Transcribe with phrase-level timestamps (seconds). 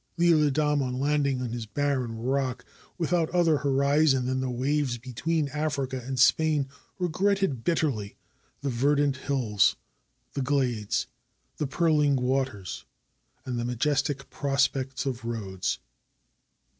[0.17, 2.65] LTle Adam, on landing on this barren rock,
[2.97, 8.15] without other horizon than the waves between Africa and Spain, regretted bitterly
[8.61, 9.75] the verdant hills,
[10.33, 11.05] the glades,
[11.57, 12.83] the purling waters,
[13.45, 15.77] and the majestic prospects of Rhodes.